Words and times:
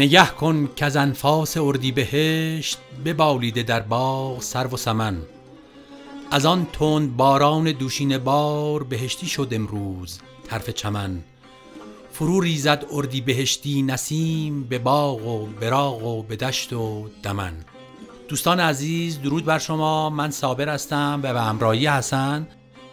نگه 0.00 0.26
کن 0.26 0.68
که 0.76 0.84
از 0.84 0.96
انفاس 0.96 1.56
اردی 1.56 1.92
بهشت 1.92 2.78
ببالیده 3.04 3.62
در 3.62 3.80
باغ 3.80 4.42
سرو 4.42 4.70
و 4.70 4.76
سمن. 4.76 5.22
از 6.30 6.46
آن 6.46 6.66
تند 6.72 7.16
باران 7.16 7.72
دوشینه 7.72 8.18
بار 8.18 8.82
بهشتی 8.82 9.26
شد 9.26 9.48
امروز 9.52 10.18
طرف 10.48 10.70
چمن. 10.70 11.20
فرو 12.12 12.40
ریزد 12.40 12.86
اردی 12.92 13.20
بهشتی 13.20 13.82
نسیم 13.82 14.64
به 14.64 14.78
باغ 14.78 15.26
و 15.26 15.46
براغ 15.46 16.04
و 16.04 16.22
به 16.22 16.36
دشت 16.36 16.72
و 16.72 17.08
دمن. 17.22 17.52
دوستان 18.28 18.60
عزیز 18.60 19.22
درود 19.22 19.44
بر 19.44 19.58
شما. 19.58 20.10
من 20.10 20.30
صابر 20.30 20.68
هستم 20.68 21.20
و 21.22 21.32
به 21.32 21.40
همراهی 21.40 21.86
حسن 21.86 22.48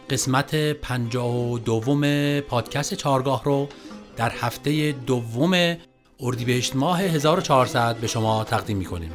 قسمت 0.10 0.56
پنجاه 0.56 1.52
و 1.52 1.60
دوم 1.60 2.40
پادکست 2.40 2.94
چارگاه 2.94 3.44
رو 3.44 3.70
در 4.18 4.30
هفته 4.30 4.92
دوم 4.92 5.78
اردیبهشت 6.20 6.76
ماه 6.76 7.02
1400 7.02 7.96
به 7.96 8.08
شما 8.08 8.44
تقدیم 8.44 8.78
می‌کنیم. 8.78 9.12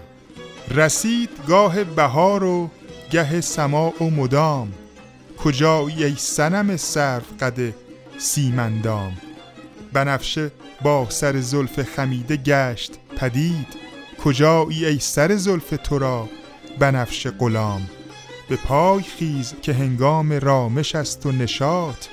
رسید 0.71 1.31
گاه 1.49 1.85
بهار 1.85 2.45
و 2.45 2.71
گه 3.11 3.41
سما 3.41 3.89
و 4.01 4.05
مدام. 4.05 4.73
کجایی 5.39 6.05
ای 6.05 6.15
سنم 6.17 6.77
صرف 6.77 7.25
قد 7.41 7.75
سیمندام؟ 8.19 9.13
بنفشه 9.93 10.51
با 10.83 11.07
سر 11.11 11.41
زلف 11.41 11.83
خمیده 11.83 12.37
گشت 12.37 12.99
پدید. 13.17 13.67
کجایی 14.25 14.87
ای 14.87 14.99
سر 14.99 15.37
زلف 15.37 15.75
تو 15.85 15.99
را 15.99 16.29
بنفشه 16.79 17.31
غلام؟ 17.31 17.91
به 18.49 18.57
پای 18.57 19.03
خیز 19.03 19.55
که 19.63 19.73
هنگام 19.73 20.33
رامش 20.33 20.95
است 20.95 21.27
و 21.27 21.33
نشاط. 21.33 22.07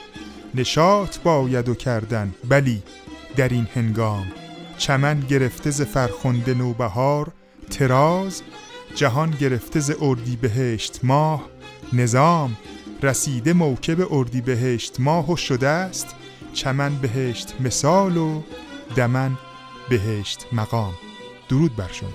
نشاط 0.55 1.17
باید 1.17 1.69
و 1.69 1.75
کردن 1.75 2.33
بلی 2.49 2.83
در 3.35 3.49
این 3.49 3.67
هنگام. 3.75 4.31
چمن 4.79 5.19
گرفته 5.19 5.71
ز 5.71 5.81
فرخنده 5.81 6.53
نوبهار 6.53 7.31
تراز 7.69 8.41
جهان 8.95 9.31
گرفته 9.31 9.79
ز 9.79 9.91
اردی 10.01 10.35
بهشت 10.35 10.99
ماه 11.03 11.49
نظام 11.93 12.57
رسیده 13.03 13.53
موکب 13.53 14.13
اردی 14.13 14.41
بهشت 14.41 14.99
ماه 14.99 15.31
و 15.31 15.35
شده 15.35 15.67
است 15.67 16.15
چمن 16.53 16.95
بهشت 16.95 17.53
مثال 17.59 18.17
و 18.17 18.41
دمن 18.95 19.37
بهشت 19.89 20.45
مقام. 20.51 20.93
درود 21.49 21.75
بر 21.75 21.91
شما. 21.91 22.09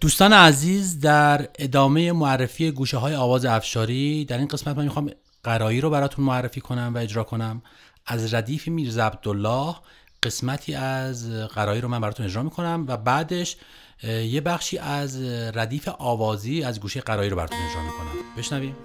دوستان 0.00 0.32
عزیز 0.32 1.00
در 1.00 1.48
ادامه 1.58 2.12
معرفی 2.12 2.70
گوشه 2.70 2.96
های 2.96 3.14
آواز 3.14 3.44
افشاری 3.44 4.24
در 4.24 4.38
این 4.38 4.48
قسمت 4.48 4.76
من 4.76 4.84
می‌خوام 4.84 5.10
قرایی 5.44 5.80
رو 5.80 5.90
براتون 5.90 6.24
معرفی 6.24 6.60
کنم 6.60 6.92
و 6.94 6.98
اجرا 6.98 7.24
کنم. 7.24 7.62
از 8.06 8.34
ردیف 8.34 8.68
میرزا 8.68 9.06
عبدالله 9.06 9.74
قسمتی 10.22 10.74
از 10.74 11.30
قرایی 11.30 11.80
رو 11.80 11.88
من 11.88 12.00
براتون 12.00 12.26
اجرا 12.26 12.42
می‌کنم 12.42 12.84
و 12.88 12.96
بعدش 12.96 13.56
یه 14.02 14.40
بخشی 14.40 14.78
از 14.78 15.22
ردیف 15.54 15.88
آوازی 15.88 16.62
از 16.62 16.80
گوشه 16.80 17.00
قرایی 17.00 17.30
رو 17.30 17.36
براتون 17.36 17.58
اجرا 17.58 17.82
می‌کنم. 17.82 18.36
بشنویم. 18.36 18.76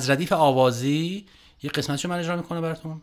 از 0.00 0.10
ردیف 0.10 0.32
آوازی 0.32 1.26
یه 1.62 1.70
قسمتشو 1.70 2.08
من 2.08 2.18
اجرا 2.18 2.36
می‌کنه 2.36 2.60
براتون. 2.60 3.02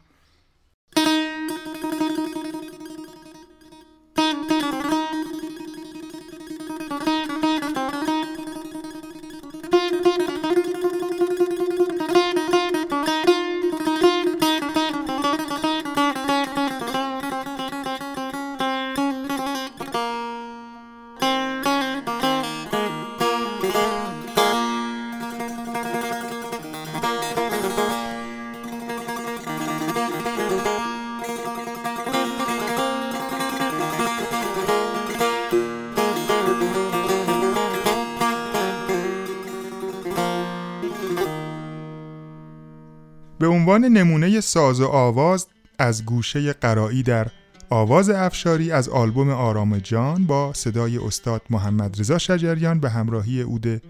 عنوان 43.78 43.92
نمونه 43.92 44.42
ساز 44.42 44.82
و 44.82 44.88
آواز 44.88 45.48
از 45.80 46.06
گوشه 46.06 46.54
قرایی 46.54 47.04
در 47.04 47.28
آواز 47.70 48.10
افشاری 48.10 48.72
از 48.72 48.90
آلبوم 48.90 49.30
آرام 49.30 49.78
جان 49.78 50.26
با 50.26 50.54
صدای 50.54 50.98
استاد 50.98 51.42
محمد 51.50 52.00
رضا 52.00 52.18
شجریان 52.18 52.80
به 52.80 52.90
همراهی 52.90 53.42
عود 53.42 53.82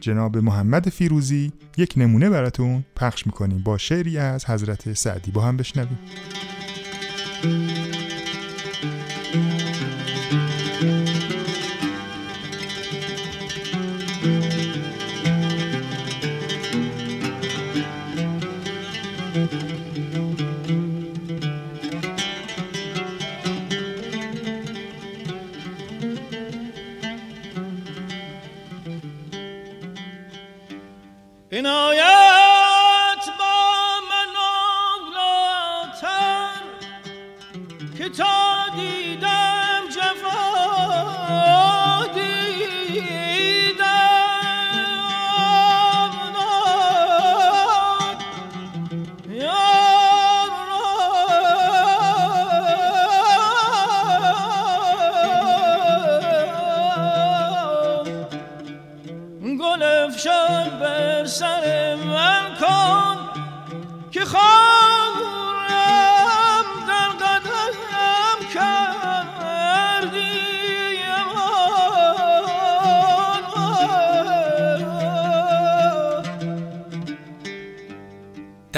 جناب 0.00 0.36
محمد 0.36 0.88
فیروزی 0.88 1.52
یک 1.76 1.94
نمونه 1.96 2.30
براتون 2.30 2.84
پخش 2.96 3.26
می‌کنیم. 3.26 3.58
با 3.58 3.78
شعری 3.78 4.18
از 4.18 4.44
حضرت 4.50 4.92
سعدی 4.92 5.30
با 5.30 5.40
هم 5.40 5.56
بشنویم. 5.56 5.98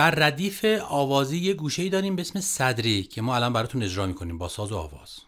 در 0.06 0.14
ردیف 0.14 0.64
آوازی 0.88 1.38
یه 1.38 1.54
گوشه 1.54 1.88
داریم 1.88 2.16
به 2.16 2.22
اسم 2.22 2.40
صدری 2.40 3.02
که 3.02 3.22
ما 3.22 3.36
الان 3.36 3.52
براتون 3.52 3.82
اجرا 3.82 4.06
می‌کنیم 4.06 4.38
با 4.38 4.48
ساز 4.48 4.72
و 4.72 4.76
آواز. 4.76 5.25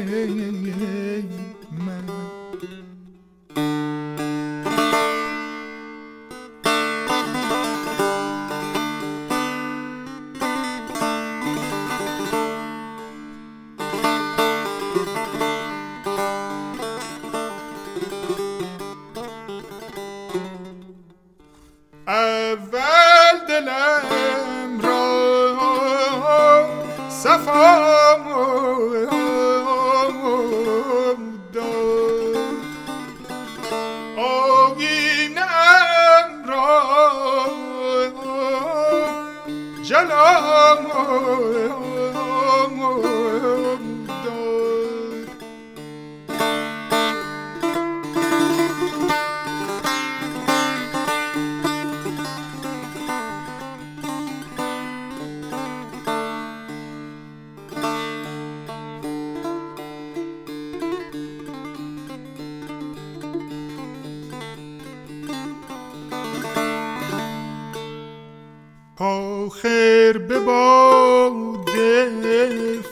Oh. 68.97 69.34
آخر 69.47 70.19
به 70.29 70.39
باد 70.41 71.69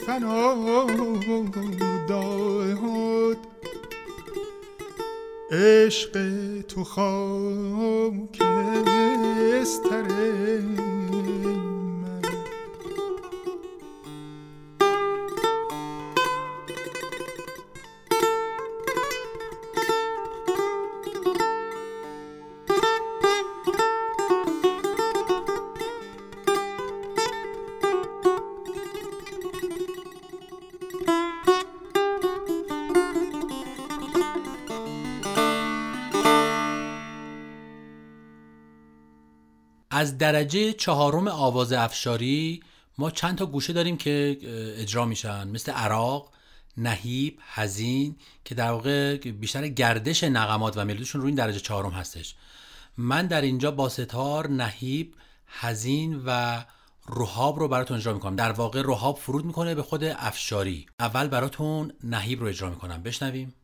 فنا 0.06 0.86
داد. 2.08 3.36
عشق 5.50 6.12
تو 6.68 6.84
خاکستره 6.84 8.32
از 39.94 40.18
درجه 40.18 40.72
چهارم 40.72 41.28
آواز 41.28 41.72
افشاری 41.72 42.62
ما 42.98 43.10
چند 43.10 43.38
تا 43.38 43.46
گوشه 43.46 43.72
داریم 43.72 43.96
که 43.96 44.38
اجرا 44.76 45.04
میشن. 45.04 45.48
مثل 45.48 45.72
عراق 45.72 46.32
نهیب 46.76 47.38
هزین 47.40 48.16
که 48.44 48.54
در 48.54 48.70
واقع 48.70 49.16
بیشتر 49.16 49.68
گردش 49.68 50.24
نغمات 50.24 50.76
و 50.76 50.84
ملودیشون 50.84 51.20
روی 51.20 51.28
این 51.28 51.36
درجه 51.36 51.60
چهارم 51.60 51.90
هستش. 51.90 52.34
من 52.96 53.26
در 53.26 53.40
اینجا 53.40 53.70
با 53.70 53.88
ستار 53.88 54.48
نهیب 54.48 55.14
هزین 55.46 56.22
و 56.26 56.64
روحاب 57.06 57.58
رو 57.58 57.68
براتون 57.68 57.96
اجرا 57.96 58.14
می‌کنم. 58.14 58.36
در 58.36 58.52
واقع 58.52 58.82
روحاب 58.82 59.18
فرود 59.18 59.44
می‌کنه 59.44 59.74
به 59.74 59.82
خود 59.82 60.04
افشاری. 60.04 60.86
اول 61.00 61.28
براتون 61.28 61.92
نهیب 62.04 62.40
رو 62.40 62.46
اجرا 62.46 62.70
می‌کنم. 62.70 63.02
بشنویم. 63.02 63.54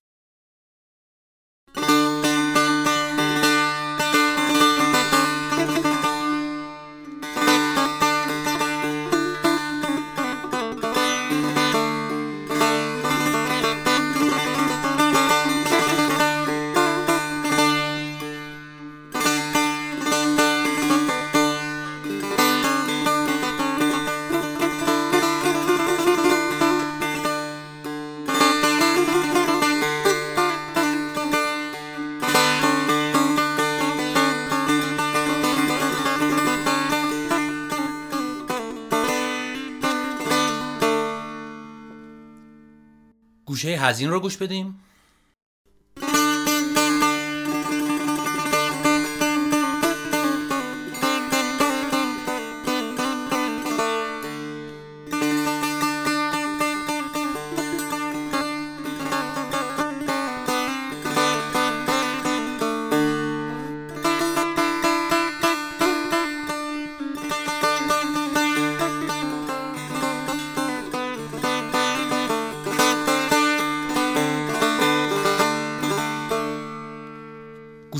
گوشه 43.58 43.68
هزین 43.68 44.10
رو 44.10 44.20
گوش 44.20 44.36
بدیم. 44.36 44.80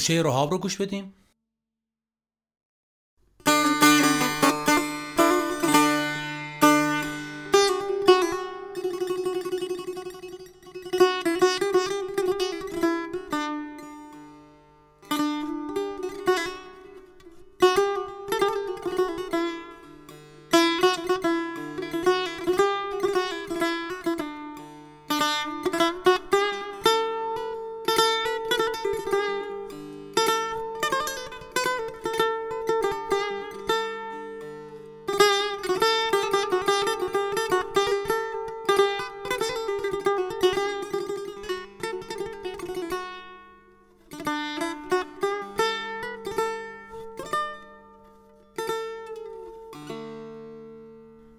گوشه 0.09 0.23
رهاب 0.23 0.51
رو 0.51 0.59
گوش 0.59 0.77
بدیم. 0.77 1.15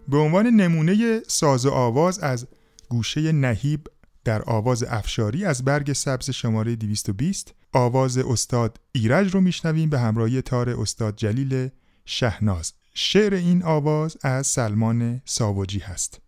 به 0.09 0.17
عنوان 0.17 0.47
نمونه 0.47 1.21
ساز 1.27 1.65
آواز 1.65 2.19
از 2.19 2.47
گوشه 2.89 3.31
نهیب 3.31 3.87
در 4.23 4.41
آواز 4.41 4.83
افشاری 4.83 5.45
از 5.45 5.65
برگ 5.65 5.93
سبز 5.93 6.29
شماره 6.29 6.75
220 6.75 7.53
آواز 7.73 8.17
استاد 8.17 8.79
ایرج 8.91 9.33
رو 9.33 9.41
میشنویم 9.41 9.89
به 9.89 9.99
همراهی 9.99 10.41
تار 10.41 10.69
استاد 10.69 11.15
جلیل 11.15 11.69
شهناز. 12.05 12.73
شعر 12.93 13.33
این 13.33 13.63
آواز 13.63 14.17
از 14.21 14.47
سلمان 14.47 15.21
ساوجی 15.25 15.79
هست. 15.79 16.21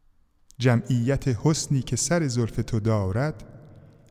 جمعیت 0.59 1.27
حسنی 1.27 1.81
که 1.81 1.95
سر 1.95 2.27
زلف 2.27 2.55
تو 2.55 2.79
دارد 2.79 3.43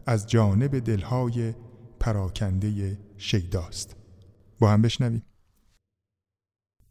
از 0.07 0.27
جانب 0.27 0.79
دلهای 0.79 1.55
پراکنده 2.01 2.99
شیداست. 3.19 3.97
با 4.59 4.71
هم 4.71 4.83
بشنویم. 4.83 5.23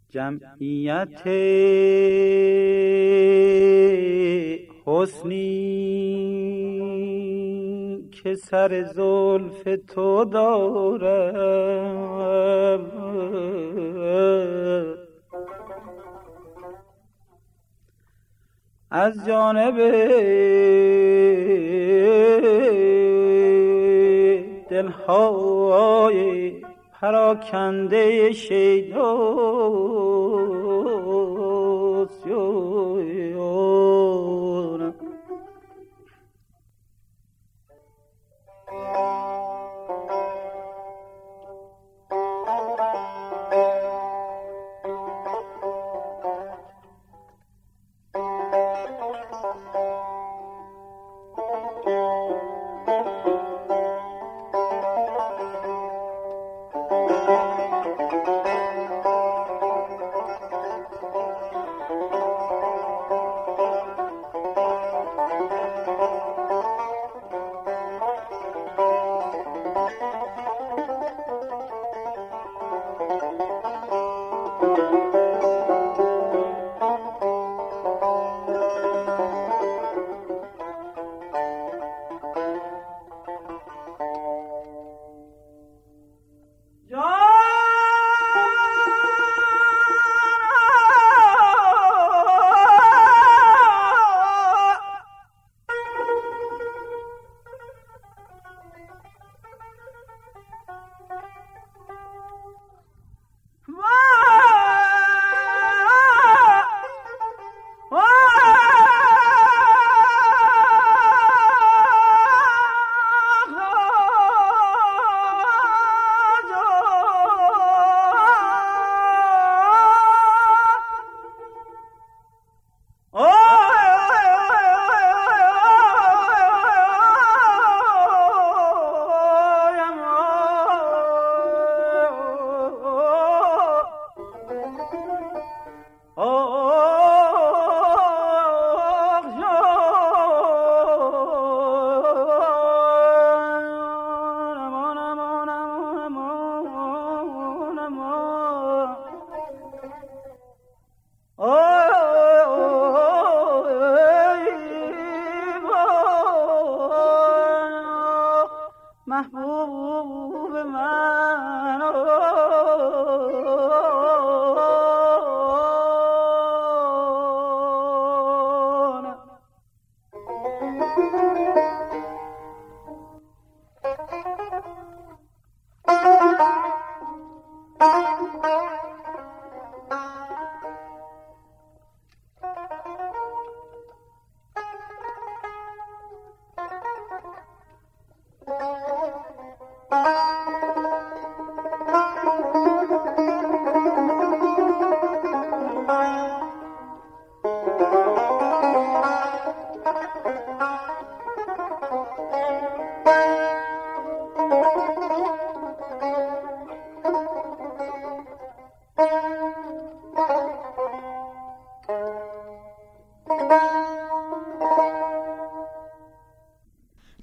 جمعیت 0.09 1.27
حسنی 4.85 6.09
که 8.11 8.35
سر 8.35 8.83
زلف 8.83 9.63
تو 9.87 10.25
دارد 10.25 11.59
از 18.91 19.25
جانب 19.27 19.77
دلهای 24.69 26.58
پراکنده 27.01 28.31
شیداست 28.33 30.08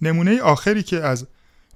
نمونه 0.07 0.41
آخری 0.41 0.83
که 0.83 1.01
از 1.01 1.27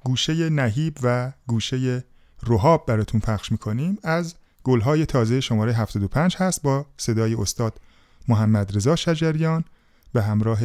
گوشه 0.04 0.50
نهیب 0.50 0.96
و 1.02 1.32
گوشه 1.46 2.04
روحاب 2.42 2.86
براتون 2.86 3.20
پخش 3.20 3.52
می‌کنیم 3.52 3.98
از 4.02 4.34
گلهای 4.64 5.06
تازه 5.06 5.40
شماره 5.40 5.72
75 5.72 6.36
هست 6.36 6.62
با 6.62 6.86
صدای 6.96 7.34
استاد 7.34 7.80
محمد 8.28 8.76
رضا 8.76 8.96
شجریان 8.96 9.64
به 10.12 10.22
همراه 10.22 10.60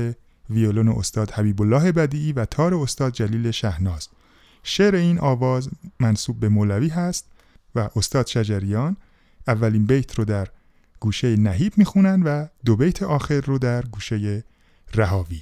ویولون 0.49 0.89
استاد 0.89 1.31
حبیب 1.31 1.61
الله 1.61 1.91
بدیعی 1.91 2.33
و 2.33 2.45
تار 2.45 2.75
استاد 2.75 3.13
جلیل 3.13 3.51
شهناز. 3.51 4.07
شعر 4.63 4.95
این 4.95 5.19
آواز 5.19 5.69
منصوب 5.99 6.39
به 6.39 6.49
مولوی 6.49 6.89
هست 6.89 7.25
و 7.75 7.89
استاد 7.95 8.27
شجریان 8.27 8.97
اولین 9.47 9.85
بیت 9.85 10.19
رو 10.19 10.25
در 10.25 10.47
گوشه 10.99 11.35
نهیب 11.35 11.73
می‌خونن 11.77 12.23
و 12.23 12.47
دو 12.65 12.75
بیت 12.75 13.03
آخر 13.03 13.41
رو 13.41 13.57
در 13.57 13.81
گوشه 13.81 14.43
رهاوی. 14.93 15.41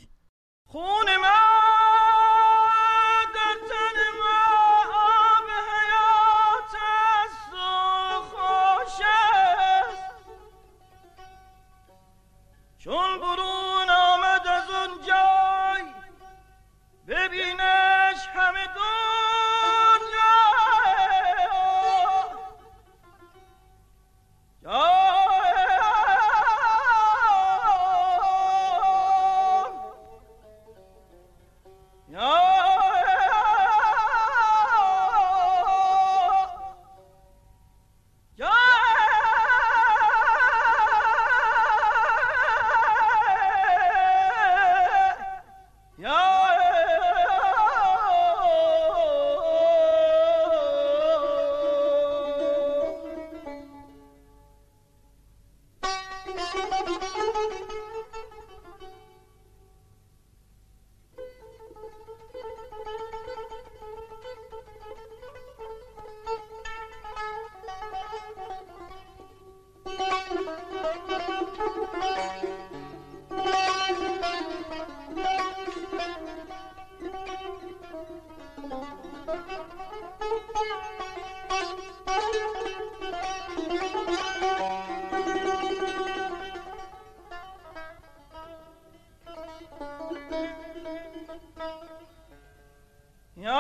هله 93.38 93.54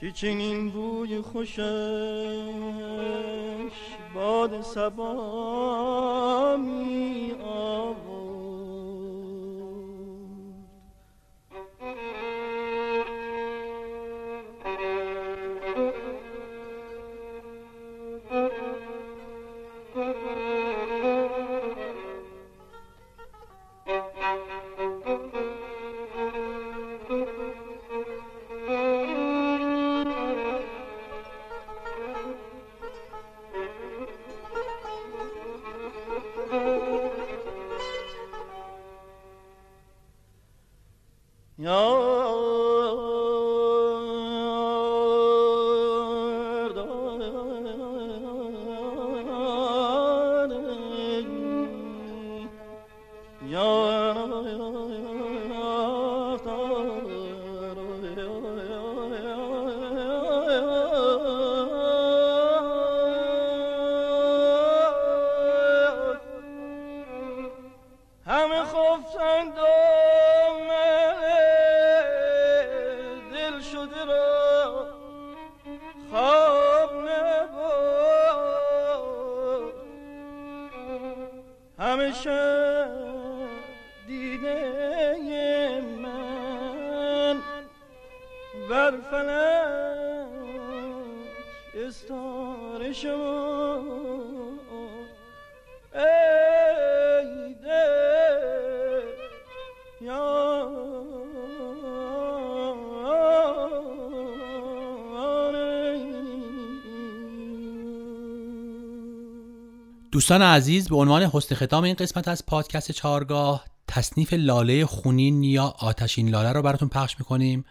که 0.00 0.10
چنین 0.12 0.70
بوی 0.70 1.20
خوشم 1.20 2.27
سبا 4.62 6.56
می 6.56 7.34
and 69.20 69.58
دوستان 110.18 110.42
عزیز 110.42 110.88
به 110.88 110.96
عنوان 110.96 111.22
حسن 111.22 111.54
ختام 111.54 111.84
این 111.84 111.94
قسمت 111.94 112.28
از 112.28 112.46
پادکست 112.46 112.92
چارگاه 112.92 113.64
تصنیف 113.88 114.32
لاله 114.32 114.86
خونین 114.86 115.42
یا 115.42 115.64
آتشین 115.64 116.28
لاله 116.28 116.52
رو 116.52 116.62
براتون 116.62 116.88
پخش 116.88 117.18
می‌کنیم. 117.18 117.64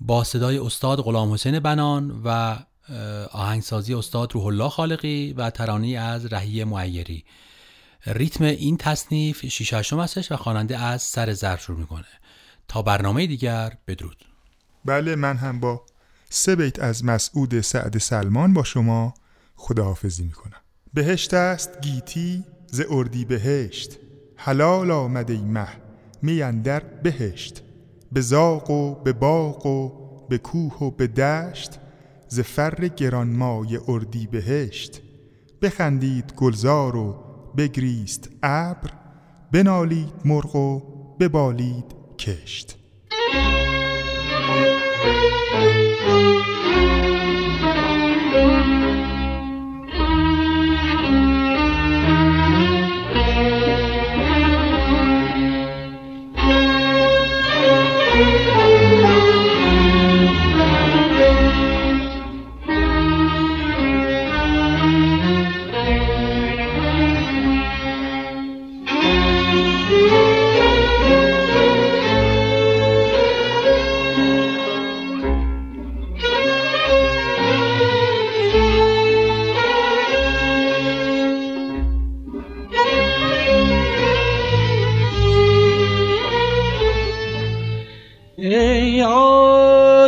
با 0.00 0.24
صدای 0.24 0.58
استاد 0.58 1.00
غلام 1.00 1.32
حسین 1.32 1.60
بنان 1.60 2.22
و 2.24 2.58
آهنگسازی 3.32 3.94
استاد 3.94 4.32
روح 4.32 4.46
الله 4.46 4.68
خالقی 4.68 5.32
و 5.32 5.50
ترانی 5.50 5.96
از 5.96 6.26
رهی 6.26 6.64
معیری. 6.64 7.24
ریتم 8.06 8.44
این 8.44 8.76
تصنیف 8.76 9.46
شیششم 9.46 10.00
هستش 10.00 10.32
و 10.32 10.36
خواننده 10.36 10.78
از 10.78 11.02
سر 11.02 11.32
زر 11.32 11.56
شروع 11.56 11.78
می‌کنه. 11.78 12.06
تا 12.68 12.82
برنامه 12.82 13.26
دیگر 13.26 13.72
بدرود. 13.86 14.24
بله 14.84 15.16
من 15.16 15.36
هم 15.36 15.60
با 15.60 15.82
سه 16.30 16.56
بیت 16.56 16.78
از 16.78 17.04
مسعود 17.04 17.60
سعد 17.60 17.98
سلمان 17.98 18.54
با 18.54 18.64
شما 18.64 19.14
خداحافظی 19.56 20.24
می‌کنم. 20.24 20.60
بهشت 20.94 21.34
است 21.34 21.80
گیتی 21.80 22.44
ز 22.66 22.80
اردی 22.90 23.24
بهشت. 23.24 23.98
حلال 24.36 24.90
آمده 24.90 25.32
ای 25.32 25.44
مه 25.44 25.68
میاندر 26.22 26.80
بهشت. 26.80 27.62
به 28.12 28.20
زاق 28.20 28.70
و 28.70 28.94
به 28.94 29.12
باغ 29.12 29.66
و 29.66 29.92
به 30.28 30.38
کوه 30.38 30.78
و 30.78 30.90
به 30.90 31.06
دشت 31.06 31.78
ز 32.28 32.40
فر 32.40 32.88
گرانمای 32.88 33.78
اردی 33.88 34.26
بهشت. 34.26 35.02
بخندید 35.62 36.32
گلزار 36.36 36.96
و 36.96 37.16
بگریست 37.56 38.30
ابر 38.42 38.90
بنالید 39.52 40.12
مرغ 40.24 40.56
و 40.56 40.80
ببالید 41.20 41.84
کشت. 42.18 42.78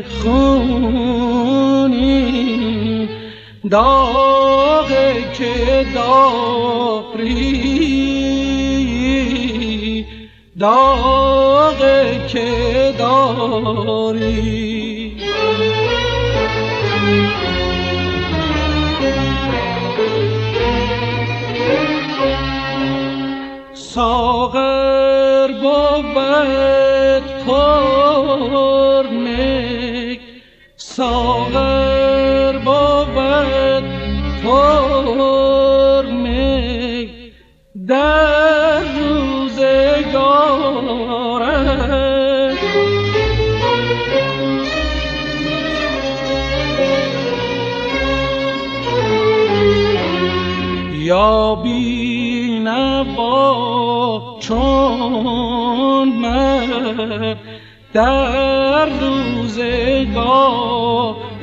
خونی 0.00 1.42
داغ 3.70 4.88
که 5.32 5.86
داری. 5.94 7.52
داغ 10.60 11.78
که 12.26 12.94
داری. 12.98 14.42
ساغر 23.74 25.52
بود 25.52 26.14
پرنک 26.14 27.46
ساغر 30.96 32.58
بود 32.58 33.84
پرنک 34.44 35.88
در 37.88 38.80
روزگارش 38.98 40.12
یا 50.92 51.54
بی 51.54 52.60
نوا 52.64 54.38
چون 54.40 56.08
من 56.08 57.36
در 57.92 58.88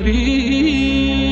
روزگاری. 0.00 1.22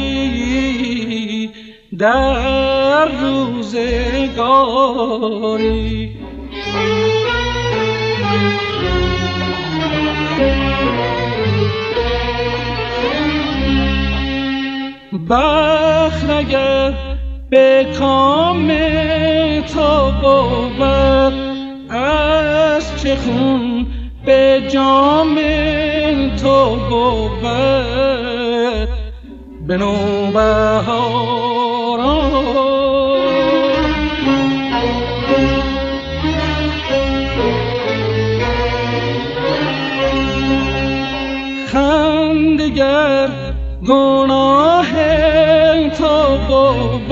در 1.98 3.08
روزگاری. 3.20 4.28
بخت 15.30 16.30
نگر 16.30 16.94
به 17.50 17.86
کام 17.98 18.68
تو 19.62 20.12
بود 20.20 20.82
از 21.90 23.02
چه 23.02 23.16
خون 23.16 23.77
به 24.28 24.62
جام 24.68 25.38
تو 26.42 26.76
بود. 26.90 27.42
به 29.66 29.76
نوبهاران 29.76 31.18
خندگر 41.72 43.28
گناه 43.88 44.92
تو 45.88 46.38
بود. 46.48 47.08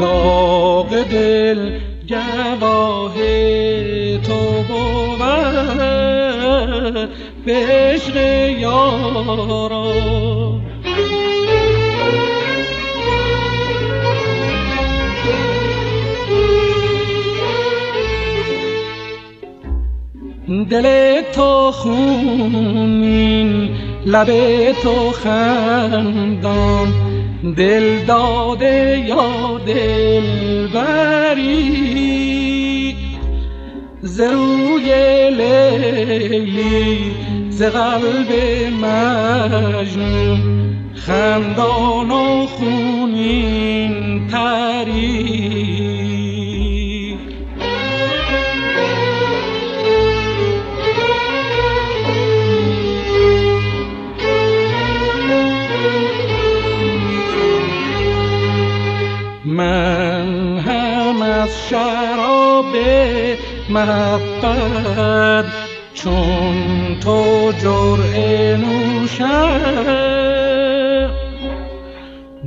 داغ 0.00 1.02
دل 1.10 1.70
گواه 2.08 3.14
تو 4.18 4.62
بود 4.68 5.18
به 7.44 7.66
عشق 7.66 8.16
یاران 8.58 10.16
دل 20.70 21.22
تو 21.32 21.70
خونین 21.72 23.50
لب 24.06 24.30
تو 24.82 25.10
خندان. 25.10 27.05
دل 27.42 28.04
داده 28.04 29.04
یا 29.08 29.60
دل 29.66 30.66
بری 30.66 32.16
ز 34.02 34.20
روی 34.20 34.94
لیلی 35.30 37.12
ز 37.50 37.62
قلب 37.62 38.32
مجنون 38.82 40.40
خندان 40.94 42.10
و 42.10 42.46
خونین 42.46 44.26
تری. 44.28 46.05
محبت 63.76 65.44
چون 65.94 66.98
تو 67.00 67.52
جرعه 67.62 68.56
نوشم 68.56 69.60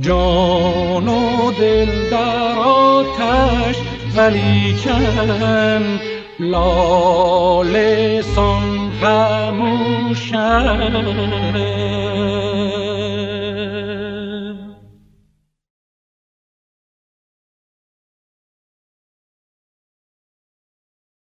جان 0.00 1.08
و 1.08 1.52
دل 1.60 2.10
در 2.10 2.58
آتش 2.58 3.76
ولیکن 4.16 6.00
لاله 6.40 8.22
سان 8.22 8.90